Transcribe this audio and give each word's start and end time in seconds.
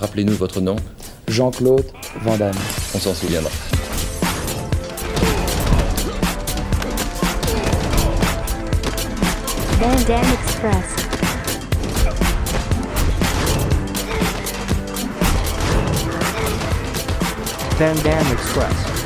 Rappelez-nous 0.00 0.34
votre 0.34 0.60
nom. 0.60 0.76
Jean-Claude 1.26 1.84
Van 2.22 2.36
Damme. 2.36 2.54
On 2.94 2.98
s'en 2.98 3.14
souviendra. 3.14 3.50
Van 9.80 9.96
Damme 10.06 10.24
Express. 10.44 10.98
Van 17.78 17.94
Damme 18.04 18.32
Express. 18.32 18.98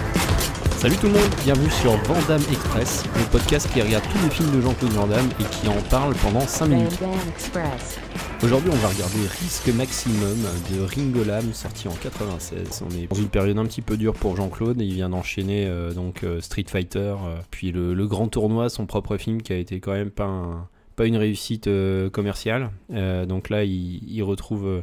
Salut 0.78 0.96
tout 0.96 1.06
le 1.06 1.12
monde, 1.12 1.22
bienvenue 1.44 1.70
sur 1.70 1.92
Vandame 2.08 2.42
Express, 2.50 3.04
le 3.16 3.22
podcast 3.26 3.68
qui 3.72 3.80
regarde 3.80 4.02
tous 4.12 4.24
les 4.24 4.30
films 4.30 4.50
de 4.50 4.60
Jean-Claude 4.60 4.92
Van 4.94 5.06
Damme 5.06 5.28
et 5.38 5.44
qui 5.44 5.68
en 5.68 5.80
parle 5.88 6.12
pendant 6.16 6.40
5 6.40 6.64
Van 6.64 6.74
minutes. 6.74 7.00
Damme 7.00 7.12
Express. 7.28 7.98
Aujourd'hui, 8.42 8.70
on 8.72 8.76
va 8.76 8.88
regarder 8.88 9.20
Risque 9.40 9.68
Maximum 9.68 10.36
de 10.72 10.80
Ringo 10.82 11.22
Lam, 11.24 11.52
sorti 11.52 11.86
en 11.86 11.92
96. 11.94 12.82
On 12.84 12.90
est 12.96 13.06
dans 13.06 13.14
une 13.14 13.28
période 13.28 13.56
un 13.56 13.64
petit 13.66 13.82
peu 13.82 13.96
dure 13.96 14.14
pour 14.14 14.34
Jean-Claude. 14.36 14.80
Il 14.80 14.94
vient 14.94 15.08
d'enchaîner 15.10 15.66
euh, 15.66 15.92
donc 15.92 16.24
euh, 16.24 16.40
Street 16.40 16.64
Fighter, 16.66 17.14
euh, 17.24 17.36
puis 17.52 17.70
le, 17.70 17.94
Grand 18.06 18.26
Tournoi, 18.26 18.68
son 18.68 18.86
propre 18.86 19.16
film 19.16 19.42
qui 19.42 19.52
a 19.52 19.56
été 19.56 19.78
quand 19.78 19.92
même 19.92 20.10
pas, 20.10 20.24
un- 20.24 20.68
pas 20.96 21.06
une 21.06 21.16
réussite 21.16 21.70
commerciale. 22.12 22.70
Donc 22.90 23.48
là, 23.48 23.62
il, 23.64 24.00
il 24.12 24.22
retrouve 24.24 24.66
euh, 24.66 24.82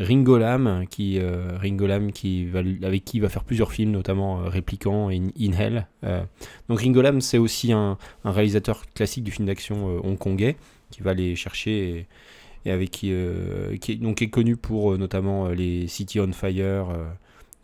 Ringo 0.00 0.36
Lam, 0.36 0.84
qui, 0.90 1.18
euh, 1.18 1.56
Ringo 1.60 1.86
Lam 1.86 2.12
qui 2.12 2.46
avec 2.82 3.04
qui 3.06 3.16
il 3.16 3.20
va 3.20 3.30
faire 3.30 3.42
plusieurs 3.44 3.72
films, 3.72 3.90
notamment 3.90 4.40
euh, 4.42 4.48
Répliquant 4.48 5.08
et 5.08 5.16
In, 5.16 5.52
Hell. 5.58 5.86
Euh, 6.04 6.22
donc 6.68 6.80
Ringo 6.80 7.00
Lam, 7.00 7.22
c'est 7.22 7.38
aussi 7.38 7.72
un, 7.72 7.96
un 8.24 8.30
réalisateur 8.32 8.84
classique 8.94 9.24
du 9.24 9.30
film 9.30 9.46
d'action 9.46 9.98
hongkongais 10.04 10.56
qui 10.90 11.02
va 11.02 11.10
aller 11.12 11.34
chercher 11.36 12.06
et, 12.64 12.70
avec 12.70 12.90
qui, 12.90 13.10
euh, 13.12 13.76
qui 13.76 13.92
est, 13.92 13.96
donc 13.96 14.22
est 14.22 14.30
connu 14.30 14.56
pour 14.56 14.92
euh, 14.92 14.96
notamment 14.96 15.46
euh, 15.46 15.54
les 15.54 15.86
City 15.86 16.20
on 16.20 16.32
Fire, 16.32 16.88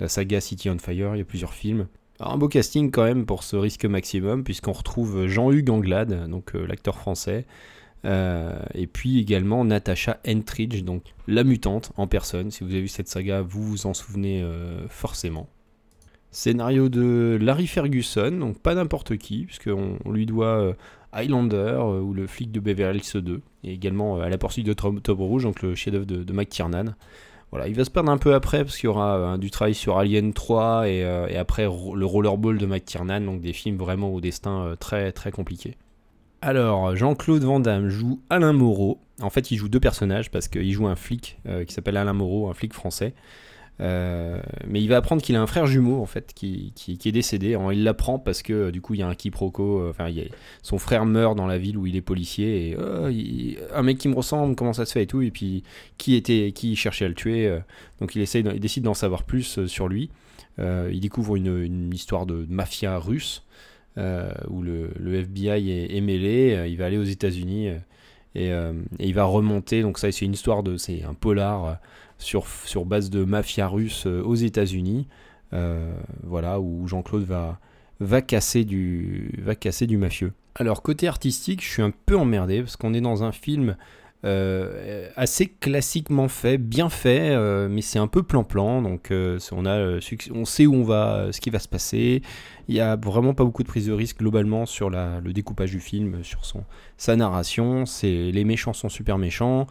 la 0.01 0.09
saga 0.09 0.41
City 0.41 0.71
on 0.71 0.79
Fire, 0.79 1.15
il 1.15 1.19
y 1.19 1.23
a 1.23 1.25
plusieurs 1.25 1.55
films. 1.55 1.87
Un 2.21 2.37
beau 2.37 2.49
casting 2.49 2.91
quand 2.91 3.05
même 3.05 3.27
pour 3.27 3.43
ce 3.43 3.57
risque 3.57 3.85
maximum, 3.85 4.45
puisqu'on 4.45 4.73
retrouve 4.73 5.27
Jean-Hugues 5.27 5.71
Anglade, 5.71 6.29
donc 6.29 6.55
l'acteur 6.55 6.97
français, 6.97 7.45
et 8.05 8.87
puis 8.87 9.19
également 9.19 9.65
Natasha 9.65 10.21
Entridge, 10.27 10.85
donc 10.85 11.03
la 11.27 11.43
mutante 11.43 11.91
en 11.97 12.07
personne. 12.07 12.53
Si 12.53 12.63
vous 12.63 12.71
avez 12.71 12.83
vu 12.83 12.89
cette 12.89 13.09
saga, 13.09 13.43
vous 13.43 13.65
vous 13.65 13.87
en 13.87 13.95
souvenez 13.95 14.47
forcément. 14.89 15.49
Scénario 16.35 16.89
de 16.89 17.39
Larry 17.41 17.69
Ferguson, 17.69 18.33
donc 18.33 18.59
pas 18.59 18.75
n'importe 18.75 19.17
qui, 19.19 19.45
puisqu'on 19.45 19.99
on 20.05 20.11
lui 20.11 20.27
doit 20.27 20.59
euh, 20.59 20.73
Highlander 21.13 21.57
euh, 21.79 22.01
ou 22.01 22.13
le 22.13 22.27
flic 22.27 22.51
de 22.51 22.59
Beverly 22.59 22.99
Hills 22.99 23.23
2, 23.23 23.41
et 23.63 23.73
également 23.73 24.19
euh, 24.19 24.23
à 24.23 24.29
la 24.29 24.37
poursuite 24.37 24.67
de 24.67 24.73
Tom- 24.73 25.01
Rouge, 25.07 25.45
donc 25.45 25.63
le 25.63 25.77
chef-d'œuvre 25.77 26.07
de, 26.07 26.25
de 26.25 26.33
Mike 26.33 26.49
Tiernan. 26.49 26.87
Voilà, 27.53 27.69
il 27.69 27.75
va 27.77 27.85
se 27.85 27.91
perdre 27.91 28.11
un 28.11 28.19
peu 28.19 28.35
après 28.35 28.65
parce 28.65 28.77
qu'il 28.77 28.89
y 28.89 28.91
aura 28.91 29.39
du 29.39 29.49
travail 29.53 29.75
sur 29.75 29.97
Alien 29.97 30.33
3 30.33 30.89
et, 30.89 31.05
après 31.37 31.63
le 31.63 32.05
Rollerball 32.05 32.59
de 32.59 32.67
Mike 32.67 32.85
Tiernan, 32.85 33.21
donc 33.21 33.41
des 33.41 33.53
films 33.53 33.77
vraiment 33.77 34.13
au 34.13 34.21
destin 34.21 34.75
très 34.81 35.13
très 35.13 35.31
compliqué. 35.31 35.77
Alors, 36.43 36.97
Jean-Claude 36.97 37.45
Van 37.45 37.61
Damme 37.61 37.89
joue 37.91 38.21
Alain 38.29 38.53
Moreau. 38.53 38.99
En 39.23 39.31
fait, 39.31 39.53
il 39.53 39.57
joue 39.57 39.69
deux 39.69 39.79
personnages 39.79 40.33
parce 40.33 40.49
qu'il 40.49 40.73
joue 40.73 40.89
un 40.89 40.97
flic 40.97 41.39
qui 41.69 41.73
s'appelle 41.73 41.97
Alain 41.97 42.13
Moreau, 42.13 42.49
un 42.51 42.55
flic 42.55 42.73
français. 42.73 43.15
Euh, 43.81 44.41
mais 44.69 44.81
il 44.81 44.89
va 44.89 44.99
apprendre 44.99 45.21
qu'il 45.21 45.35
a 45.35 45.43
un 45.43 45.49
frère 45.49 45.67
jumeau 45.67 46.01
en 46.01 46.07
fait 46.07 46.33
qui, 46.35 46.73
qui- 46.77 46.93
est 47.05 47.13
décédé. 47.13 47.59
Il 47.73 47.83
l'apprend 47.83 48.19
parce 48.19 48.43
que 48.43 48.53
euh, 48.53 48.71
du 48.71 48.81
coup 48.81 48.95
il 48.95 49.01
y 49.01 49.03
a 49.03 49.09
un 49.09 49.15
quiproquo. 49.15 49.81
euh, 49.81 49.91
Enfin, 49.91 50.09
son 50.63 50.79
frère 50.79 51.07
meurt 51.07 51.37
dans 51.37 51.47
la 51.47 51.59
ville 51.59 51.77
où 51.77 51.87
il 51.87 51.97
est 51.97 52.01
policier 52.01 52.77
il- 53.11 53.59
un 53.75 53.83
mec 53.83 53.99
qui 53.99 54.09
me 54.09 54.15
ressemble, 54.15 54.55
comment 54.55 54.73
ça 54.73 54.87
se 54.87 54.93
fait 54.93 55.03
et 55.03 55.07
tout. 55.07 55.23
Et 55.23 55.31
puis 55.31 55.65
qui 55.99 56.15
était, 56.15 56.53
qui 56.53 56.77
cherchait 56.77 57.05
à 57.05 57.09
le 57.09 57.15
tuer. 57.15 57.59
donc 58.01 58.15
il 58.15 58.23
essaye, 58.23 58.45
il 58.55 58.61
décide 58.61 58.85
d'en 58.85 58.95
savoir 58.95 59.25
plus 59.25 59.67
sur 59.67 59.89
lui. 59.89 60.11
Il 60.59 61.01
découvre 61.01 61.37
une, 61.37 61.93
histoire 61.93 62.27
de 62.27 62.47
mafia 62.49 62.99
russe 62.99 63.45
où 63.97 64.63
le, 64.63 64.91
FBI 65.05 65.97
est, 65.97 66.01
mêlé. 66.01 66.67
Il 66.69 66.77
va 66.77 66.87
aller 66.87 66.99
aux 66.99 67.03
États-Unis 67.05 67.71
et, 68.35 68.53
euh, 68.53 68.73
et 68.99 69.09
il 69.09 69.15
va 69.15 69.25
remonter. 69.25 69.83
Donc 69.83 69.99
ça, 69.99 70.11
c'est 70.11 70.25
une 70.25 70.33
histoire 70.33 70.63
de, 70.63 70.77
c'est 70.77 71.03
un 71.05 71.15
polar 71.15 71.65
euh, 71.65 71.73
sur, 72.19 72.47
sur 72.47 72.85
base 72.85 73.11
de 73.11 73.25
mafia 73.25 73.69
russe 73.69 74.05
euh, 74.07 74.23
aux 74.23 74.35
États-Unis. 74.35 75.07
Voilà, 76.25 76.59
où 76.59 76.89
Jean-Claude 76.89 77.23
va, 77.23 77.61
va, 78.01 78.23
casser 78.23 78.65
du, 78.65 79.39
va 79.41 79.55
casser 79.55 79.87
du 79.87 79.97
mafieux. 79.97 80.33
Alors, 80.57 80.83
côté 80.83 81.07
artistique, 81.07 81.63
je 81.63 81.69
suis 81.69 81.83
un 81.83 81.93
peu 82.07 82.17
emmerdé 82.17 82.61
parce 82.61 82.75
qu'on 82.75 82.93
est 82.93 83.01
dans 83.01 83.23
un 83.23 83.31
film 83.31 83.77
euh, 84.25 85.11
assez 85.17 85.47
classiquement 85.47 86.29
fait, 86.29 86.57
bien 86.57 86.89
fait, 86.89 87.31
euh, 87.31 87.69
mais 87.69 87.83
c'est 87.83 87.99
un 87.99 88.07
peu 88.07 88.23
plan-plan. 88.23 88.81
Donc, 88.81 89.11
euh, 89.11 89.39
on, 89.53 89.67
a, 89.67 89.99
on 90.33 90.45
sait 90.45 90.67
où 90.67 90.75
on 90.75 90.83
va, 90.83 91.29
ce 91.31 91.41
qui 91.41 91.51
va 91.51 91.59
se 91.59 91.69
passer. 91.69 92.23
Il 92.69 92.75
y 92.75 92.81
a 92.81 92.97
vraiment 92.97 93.35
pas 93.35 93.45
beaucoup 93.45 93.63
de 93.63 93.69
prise 93.69 93.87
de 93.87 93.93
risque 93.93 94.19
globalement 94.19 94.65
sur 94.65 94.89
le 94.89 95.33
découpage 95.33 95.71
du 95.71 95.81
film, 95.81 96.25
sur 96.25 96.45
son, 96.45 96.65
sa 96.97 97.17
narration. 97.17 97.85
Les 98.03 98.45
méchants 98.45 98.73
sont 98.73 98.89
super 98.89 99.19
méchants. 99.19 99.67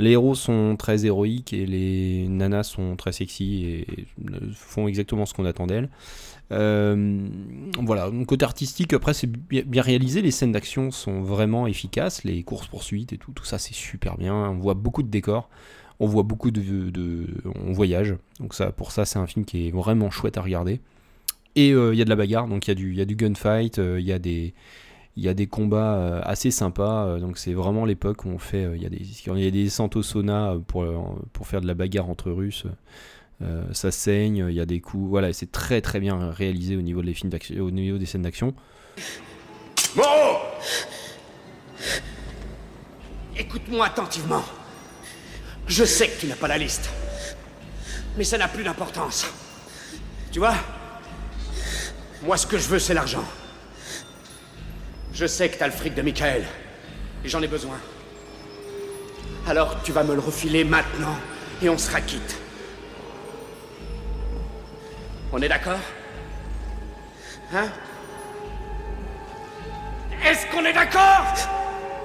Les 0.00 0.12
héros 0.12 0.34
sont 0.34 0.76
très 0.76 1.04
héroïques 1.04 1.52
et 1.52 1.66
les 1.66 2.26
nanas 2.28 2.64
sont 2.64 2.96
très 2.96 3.12
sexy 3.12 3.64
et 3.64 3.86
euh, 4.32 4.50
font 4.54 4.88
exactement 4.88 5.26
ce 5.26 5.34
qu'on 5.34 5.44
attend 5.44 5.66
d'elles. 5.66 5.90
Euh, 6.52 7.28
voilà, 7.80 8.10
donc 8.10 8.26
côté 8.26 8.44
artistique, 8.44 8.92
après 8.92 9.14
c'est 9.14 9.28
bi- 9.30 9.62
bien 9.62 9.82
réalisé, 9.82 10.22
les 10.22 10.32
scènes 10.32 10.52
d'action 10.52 10.90
sont 10.90 11.20
vraiment 11.20 11.66
efficaces, 11.68 12.24
les 12.24 12.42
courses-poursuites 12.42 13.12
et 13.12 13.18
tout, 13.18 13.30
tout 13.32 13.44
ça 13.44 13.58
c'est 13.58 13.74
super 13.74 14.16
bien, 14.16 14.34
on 14.34 14.58
voit 14.58 14.74
beaucoup 14.74 15.04
de 15.04 15.08
décors, 15.08 15.48
on 16.00 16.06
voit 16.06 16.24
beaucoup 16.24 16.50
de... 16.50 17.26
on 17.66 17.72
voyage, 17.72 18.16
donc 18.40 18.54
ça, 18.54 18.72
pour 18.72 18.90
ça 18.90 19.04
c'est 19.04 19.18
un 19.20 19.28
film 19.28 19.44
qui 19.44 19.68
est 19.68 19.70
vraiment 19.70 20.10
chouette 20.10 20.38
à 20.38 20.42
regarder. 20.42 20.80
Et 21.56 21.72
euh, 21.72 21.94
il 21.94 21.98
y 21.98 22.02
a 22.02 22.04
de 22.04 22.10
la 22.10 22.16
bagarre, 22.16 22.48
donc 22.48 22.66
il 22.66 22.70
y, 22.96 23.00
a 23.00 23.04
du- 23.04 23.16
gunfight, 23.16 23.78
il 23.78 24.04
y 24.04 24.12
a 24.12 24.18
des 24.18 24.54
il 25.20 25.26
y 25.26 25.28
a 25.28 25.34
des 25.34 25.46
combats 25.46 25.96
euh, 25.96 26.22
assez 26.24 26.50
sympas, 26.50 27.04
euh, 27.04 27.18
donc 27.18 27.36
c'est 27.36 27.52
vraiment 27.52 27.84
l'époque 27.84 28.24
où 28.24 28.30
on 28.30 28.38
fait, 28.38 28.64
euh, 28.64 28.74
il 28.74 28.82
y 28.82 28.86
a 28.86 28.88
des, 28.88 29.02
il 29.26 29.44
y 29.44 29.46
a 29.46 29.50
des 29.50 29.68
sauna 29.68 30.56
pour, 30.66 30.86
pour 31.34 31.46
faire 31.46 31.60
de 31.60 31.66
la 31.66 31.74
bagarre 31.74 32.08
entre 32.08 32.30
Russes. 32.30 32.64
Ça 33.72 33.90
saigne, 33.90 34.46
il 34.48 34.54
y 34.54 34.60
a 34.60 34.66
des 34.66 34.80
coups, 34.80 35.08
voilà, 35.08 35.32
c'est 35.32 35.50
très 35.50 35.80
très 35.80 35.98
bien 35.98 36.30
réalisé 36.30 36.76
au 36.76 36.82
niveau 36.82 37.00
des 37.02 37.14
films 37.14 37.30
d'action, 37.30 37.62
au 37.64 37.70
niveau 37.70 37.96
des 37.96 38.04
scènes 38.04 38.22
d'action. 38.22 38.54
Moreau 39.96 40.38
Écoute-moi 43.38 43.86
attentivement. 43.86 44.42
Je 45.66 45.84
sais 45.84 46.08
que 46.08 46.20
tu 46.20 46.26
n'as 46.26 46.36
pas 46.36 46.48
la 46.48 46.58
liste. 46.58 46.90
Mais 48.18 48.24
ça 48.24 48.36
n'a 48.36 48.48
plus 48.48 48.64
d'importance. 48.64 49.26
Tu 50.32 50.38
vois? 50.38 50.54
Moi, 52.22 52.36
ce 52.36 52.46
que 52.46 52.58
je 52.58 52.68
veux, 52.68 52.78
c'est 52.78 52.92
l'argent. 52.92 53.24
Je 55.20 55.26
sais 55.26 55.50
que 55.50 55.58
t'as 55.58 55.66
le 55.66 55.72
fric 55.72 55.94
de 55.94 56.00
Michael. 56.00 56.46
Et 57.22 57.28
j'en 57.28 57.42
ai 57.42 57.46
besoin. 57.46 57.76
Alors, 59.46 59.82
tu 59.82 59.92
vas 59.92 60.02
me 60.02 60.14
le 60.14 60.20
refiler 60.20 60.64
maintenant. 60.64 61.14
Et 61.60 61.68
on 61.68 61.76
sera 61.76 62.00
quitte. 62.00 62.38
On 65.30 65.42
est 65.42 65.48
d'accord? 65.50 65.84
Hein? 67.52 67.66
Est-ce 70.24 70.46
qu'on 70.46 70.64
est 70.64 70.72
d'accord? 70.72 71.26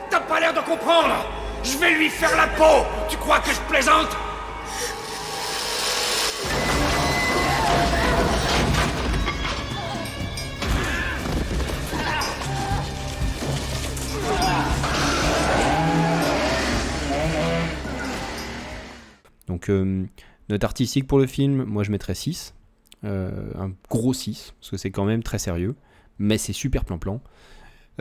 T'as 0.09 0.19
pas 0.19 0.41
l'air 0.41 0.53
de 0.53 0.59
comprendre 0.59 1.15
Je 1.63 1.77
vais 1.77 1.91
lui 1.91 2.09
faire 2.09 2.35
la 2.35 2.47
peau 2.47 2.85
Tu 3.07 3.15
crois 3.15 3.39
que 3.39 3.51
je 3.51 3.61
plaisante? 3.69 4.09
Donc, 19.55 19.69
euh, 19.69 20.03
note 20.49 20.63
artistique 20.65 21.07
pour 21.07 21.17
le 21.17 21.27
film, 21.27 21.63
moi 21.63 21.83
je 21.83 21.91
mettrais 21.91 22.13
6. 22.13 22.55
Euh, 23.05 23.51
un 23.57 23.71
gros 23.89 24.13
6, 24.13 24.53
parce 24.59 24.69
que 24.69 24.75
c'est 24.75 24.91
quand 24.91 25.05
même 25.05 25.23
très 25.23 25.39
sérieux. 25.39 25.75
Mais 26.19 26.37
c'est 26.37 26.51
super 26.51 26.83
plan-plan. 26.83 27.21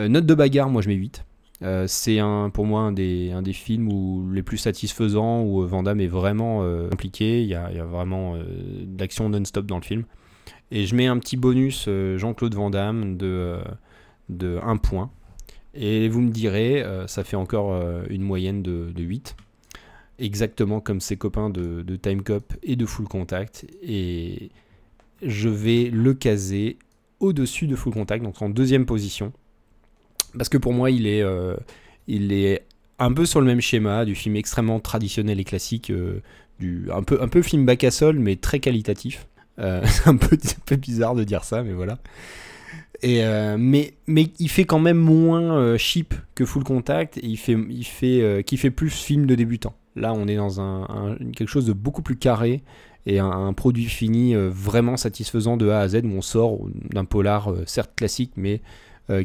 Euh, 0.01 0.09
note 0.09 0.27
de 0.27 0.35
bagarre, 0.35 0.69
moi 0.69 0.83
je 0.83 0.89
mets 0.89 0.97
8. 0.97 1.25
Euh, 1.63 1.85
c'est 1.87 2.19
pour 2.55 2.67
moi 2.67 2.81
un 2.81 2.91
des, 2.91 3.53
films 3.53 3.87
où, 3.87 4.29
les 4.33 4.43
plus 4.43 4.59
satisfaisants, 4.59 5.43
où 5.43 5.63
euh, 5.63 5.67
Van 5.67 5.85
Damme 5.85 6.01
est 6.01 6.09
vraiment 6.09 6.65
euh, 6.65 6.89
impliqué. 6.93 7.41
Il 7.43 7.49
y 7.49 7.55
a, 7.55 7.85
vraiment 7.85 8.35
euh, 8.35 8.43
d'action 8.85 9.29
non-stop 9.29 9.67
dans 9.67 9.79
le 9.79 9.85
film. 9.85 10.03
Et 10.73 10.87
je 10.87 10.97
mets 10.97 11.07
un 11.07 11.19
petit 11.19 11.37
bonus 11.37 11.89
Jean-Claude 12.17 12.55
Van 12.57 12.71
Damme 12.71 13.17
de, 13.17 13.27
euh, 13.27 13.65
de 14.29 14.59
1 14.61 14.77
point. 14.79 15.13
Et 15.73 16.09
vous 16.09 16.21
me 16.21 16.31
direz, 16.31 16.85
ça 17.07 17.23
fait 17.23 17.37
encore 17.37 17.75
une 18.09 18.23
moyenne 18.23 18.63
de 18.63 18.93
8 18.97 19.37
exactement 20.19 20.81
comme 20.81 21.01
ses 21.01 21.17
copains 21.17 21.51
de, 21.51 21.83
de 21.83 21.97
Time 21.97 22.23
Cop 22.23 22.53
et 22.63 22.77
de 22.77 22.87
Full 22.87 23.07
Contact. 23.07 23.67
Et 23.83 24.51
je 25.23 25.49
vais 25.49 25.91
le 25.91 26.15
caser 26.15 26.79
au-dessus 27.21 27.67
de 27.67 27.77
Full 27.77 27.93
Contact, 27.93 28.25
donc 28.25 28.41
en 28.43 28.49
deuxième 28.49 28.87
position. 28.87 29.33
Parce 30.37 30.49
que 30.49 30.59
pour 30.59 30.73
moi, 30.73 30.91
il 30.91 31.07
est, 31.07 31.23
euh, 31.23 31.57
il 32.07 32.33
est 32.33 32.65
un 32.99 33.13
peu 33.13 33.27
sur 33.27 33.41
le 33.41 33.47
même 33.47 33.61
schéma 33.61 34.05
du 34.05 34.15
film 34.15 34.37
extrêmement 34.37 34.81
traditionnel 34.81 35.41
et 35.41 35.45
classique 35.45 35.91
euh, 35.91 36.21
du 36.61 36.89
un 36.93 37.03
peu 37.03 37.21
un 37.21 37.29
peu 37.29 37.43
film 37.43 37.67
bac 37.67 37.83
à 37.85 37.91
sol 37.91 38.19
mais 38.19 38.37
très 38.37 38.61
qualitatif. 38.61 39.27
Euh, 39.59 39.83
c'est 39.87 40.09
un 40.09 40.17
peu, 40.17 40.37
un 40.37 40.63
peu 40.67 40.77
bizarre 40.77 41.15
de 41.15 41.25
dire 41.25 41.45
ça, 41.45 41.63
mais 41.63 41.73
voilà. 41.73 41.99
Euh, 43.05 43.57
mais, 43.59 43.95
il 44.39 44.49
fait 44.49 44.65
quand 44.65 44.79
même 44.79 44.99
moins 44.99 45.57
euh, 45.57 45.79
cheap 45.79 46.15
que 46.35 46.45
Full 46.45 46.65
Contact 46.65 47.19
et 47.19 47.27
il 47.27 47.37
fait, 47.37 47.57
euh, 48.23 48.43
qui 48.43 48.57
fait 48.57 48.71
plus 48.71 48.91
film 48.91 49.27
de 49.27 49.35
débutant. 49.35 49.75
Là, 49.97 50.13
on 50.13 50.27
est 50.27 50.37
dans 50.37 51.17
quelque 51.37 51.49
chose 51.49 51.67
de 51.67 51.73
beaucoup 51.73 52.03
plus 52.03 52.17
carré 52.17 52.63
et 53.07 53.19
un, 53.19 53.53
produit 53.53 53.85
fini 53.85 54.35
euh, 54.35 54.49
vraiment 54.51 54.97
satisfaisant 54.97 55.57
de 55.57 55.69
A 55.69 55.81
à 55.81 55.89
Z 55.89 56.03
où 56.05 56.13
on 56.17 56.23
sort 56.23 56.59
d'un 56.91 57.05
polar 57.05 57.53
certes 57.67 57.93
classique 57.95 58.33
mais 58.37 58.61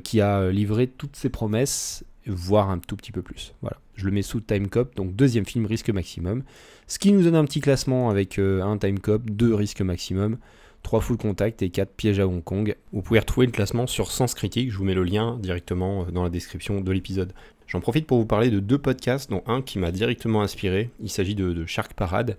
qui 0.04 0.20
a 0.20 0.52
livré 0.52 0.88
toutes 0.88 1.16
ses 1.16 1.30
promesses, 1.30 2.04
voire 2.28 2.70
un 2.70 2.80
tout 2.80 2.98
petit 2.98 3.14
peu 3.14 3.22
plus. 3.22 3.54
Voilà. 3.62 3.78
Je 3.96 4.06
le 4.06 4.12
mets 4.12 4.24
sous 4.24 4.42
Time 4.42 4.68
Cop, 4.68 4.94
donc 4.96 5.16
deuxième 5.16 5.46
film 5.46 5.66
risque 5.66 5.90
maximum. 5.90 6.44
Ce 6.88 7.00
qui 7.00 7.14
nous 7.14 7.24
donne 7.24 7.36
un 7.36 7.46
petit 7.46 7.62
classement 7.62 8.10
avec 8.10 8.38
un 8.40 8.78
Time 8.78 9.00
Cop, 9.00 9.30
deux 9.30 9.56
risques 9.56 9.82
maximum. 9.82 10.38
3 10.84 11.02
full 11.02 11.18
contact 11.18 11.62
et 11.62 11.70
4 11.70 11.92
pièges 11.92 12.20
à 12.20 12.28
Hong 12.28 12.44
Kong. 12.44 12.76
Vous 12.94 13.02
pouvez 13.02 13.20
retrouver 13.20 13.46
le 13.46 13.52
classement 13.52 13.88
sur 13.88 14.12
Sens 14.12 14.34
Critique, 14.34 14.72
je 14.72 14.78
vous 14.78 14.86
mets 14.86 14.94
le 14.94 15.04
lien 15.04 15.38
directement 15.40 16.04
euh, 16.04 16.12
dans 16.12 16.24
la 16.24 16.30
description 16.30 16.82
de 16.82 16.92
l'épisode. 16.92 17.34
J'en 17.70 17.82
profite 17.82 18.08
pour 18.08 18.18
vous 18.18 18.26
parler 18.26 18.50
de 18.50 18.60
deux 18.60 18.80
podcasts, 18.80 19.30
dont 19.30 19.44
un 19.46 19.62
qui 19.62 19.78
m'a 19.78 19.92
directement 19.92 20.42
inspiré. 20.42 20.90
Il 21.02 21.10
s'agit 21.10 21.36
de, 21.36 21.66
Shark 21.68 21.94
Parade, 21.94 22.36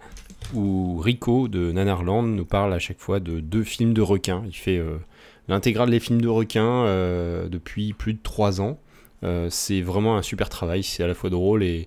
où 0.55 0.99
Rico 0.99 1.47
de 1.47 1.71
Nanarland 1.71 2.25
nous 2.25 2.45
parle 2.45 2.75
à 2.75 2.81
chaque 2.81 2.99
fois 2.99 3.21
de 3.21 3.39
deux 3.39 3.63
films 3.63 3.95
de 3.95 4.03
requins. 4.03 4.43
Il 4.47 4.57
fait 4.57 4.79
euh, 4.79 4.97
l'intégrale 5.47 5.89
des 5.89 6.01
films 6.01 6.21
de 6.21 6.27
requins 6.27 6.85
euh, 6.85 7.49
depuis 7.49 7.93
plus 7.93 8.15
de 8.15 8.19
3 8.21 8.61
ans. 8.61 8.81
Euh, 9.23 9.47
c'est 9.51 9.83
vraiment 9.83 10.17
un 10.17 10.23
super 10.23 10.49
travail, 10.49 10.83
c'est 10.83 11.05
à 11.05 11.07
la 11.07 11.15
fois 11.15 11.31
drôle 11.31 11.63
et 11.63 11.87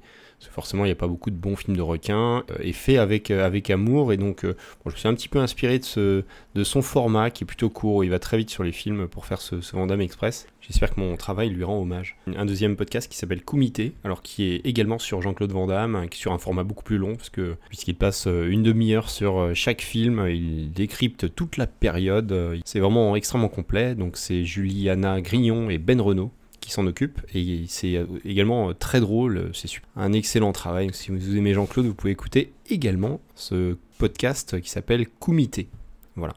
forcément 0.51 0.85
il 0.85 0.89
n'y 0.89 0.93
a 0.93 0.95
pas 0.95 1.07
beaucoup 1.07 1.29
de 1.29 1.35
bons 1.35 1.55
films 1.55 1.77
de 1.77 1.81
requins, 1.81 2.43
euh, 2.51 2.55
et 2.59 2.73
fait 2.73 2.97
avec, 2.97 3.31
euh, 3.31 3.45
avec 3.45 3.69
amour, 3.69 4.13
et 4.13 4.17
donc 4.17 4.45
euh, 4.45 4.55
bon, 4.83 4.89
je 4.89 4.95
me 4.95 4.97
suis 4.97 5.07
un 5.07 5.13
petit 5.13 5.29
peu 5.29 5.39
inspiré 5.39 5.79
de, 5.79 5.85
ce, 5.85 6.23
de 6.55 6.63
son 6.63 6.81
format 6.81 7.29
qui 7.29 7.43
est 7.43 7.47
plutôt 7.47 7.69
court, 7.69 8.03
il 8.03 8.09
va 8.09 8.19
très 8.19 8.37
vite 8.37 8.49
sur 8.49 8.63
les 8.63 8.71
films 8.71 9.07
pour 9.07 9.25
faire 9.25 9.41
ce, 9.41 9.61
ce 9.61 9.75
Vandame 9.75 10.01
Express. 10.01 10.47
J'espère 10.61 10.93
que 10.93 10.99
mon 11.01 11.17
travail 11.17 11.49
lui 11.49 11.65
rend 11.65 11.81
hommage. 11.81 12.15
Un 12.37 12.45
deuxième 12.45 12.77
podcast 12.77 13.11
qui 13.11 13.17
s'appelle 13.17 13.43
Comité, 13.43 13.93
alors 14.05 14.21
qui 14.21 14.43
est 14.43 14.65
également 14.65 14.97
sur 14.97 15.21
Jean-Claude 15.21 15.51
Van 15.51 15.67
Damme, 15.67 15.95
hein, 15.95 16.05
sur 16.13 16.31
un 16.31 16.37
format 16.37 16.63
beaucoup 16.63 16.85
plus 16.85 16.97
long, 16.97 17.15
puisqu'il 17.15 17.95
passe 17.95 18.27
une 18.27 18.63
demi-heure 18.63 19.09
sur 19.09 19.53
chaque 19.55 19.81
film, 19.81 20.25
il 20.29 20.71
décrypte 20.71 21.35
toute 21.35 21.57
la 21.57 21.67
période, 21.67 22.33
c'est 22.63 22.79
vraiment 22.79 23.17
extrêmement 23.17 23.49
complet, 23.49 23.93
donc 23.93 24.15
c'est 24.15 24.45
Juliana 24.45 25.19
Grignon 25.19 25.69
et 25.69 25.79
Ben 25.79 25.99
Renault 25.99 26.31
qui 26.63 26.71
s'en 26.71 26.87
occupent, 26.87 27.21
et 27.33 27.65
c'est 27.67 27.95
euh, 27.95 28.05
également 28.25 28.69
euh, 28.69 28.73
très 28.73 28.99
drôle, 28.99 29.51
c'est 29.53 29.69
un 29.95 30.13
excellent 30.13 30.51
travail, 30.51 30.89
si 30.93 31.11
vous 31.11 31.35
aimez 31.37 31.53
Jean-Claude, 31.53 31.85
vous 31.85 31.93
pouvez 31.93 32.11
écouter 32.11 32.53
également 32.69 33.19
ce 33.35 33.77
podcast 33.97 34.59
qui 34.61 34.69
s'appelle 34.69 35.07
Comité. 35.07 35.67
Voilà. 36.15 36.33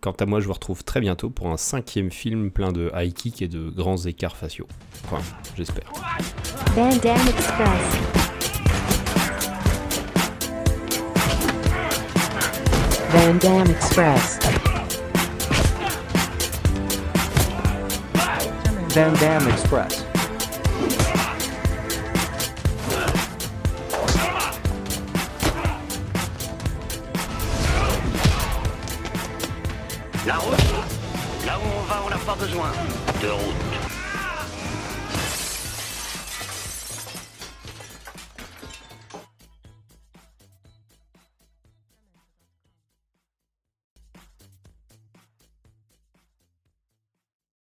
Quant 0.00 0.12
à 0.12 0.26
moi, 0.26 0.40
je 0.40 0.46
vous 0.46 0.54
retrouve 0.54 0.82
très 0.82 1.00
bientôt 1.00 1.28
pour 1.28 1.48
un 1.48 1.56
cinquième 1.56 2.10
film 2.10 2.50
plein 2.50 2.72
de 2.72 2.90
high 2.94 3.12
kick 3.12 3.42
et 3.42 3.48
de 3.48 3.68
grands 3.68 3.98
écarts 3.98 4.36
faciaux. 4.36 4.66
Enfin, 5.04 5.22
j'espère. 5.56 5.92
Van 18.92 19.14
Damme 19.20 19.48
Express. 19.52 20.09